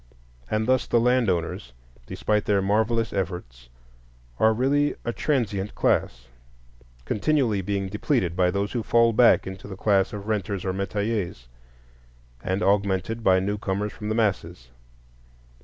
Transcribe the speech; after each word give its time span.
And 0.49 0.67
thus 0.67 0.87
the 0.87 0.99
land 0.99 1.29
owners, 1.29 1.73
despite 2.07 2.45
their 2.45 2.59
marvellous 2.59 3.13
efforts, 3.13 3.69
are 4.39 4.51
really 4.51 4.95
a 5.05 5.13
transient 5.13 5.75
class, 5.75 6.25
continually 7.05 7.61
being 7.61 7.87
depleted 7.87 8.35
by 8.35 8.49
those 8.49 8.71
who 8.71 8.81
fall 8.81 9.13
back 9.13 9.45
into 9.45 9.67
the 9.67 9.77
class 9.77 10.11
of 10.11 10.27
renters 10.27 10.65
or 10.65 10.73
metayers, 10.73 11.45
and 12.43 12.63
augmented 12.63 13.23
by 13.23 13.39
newcomers 13.39 13.93
from 13.93 14.09
the 14.09 14.15
masses. 14.15 14.69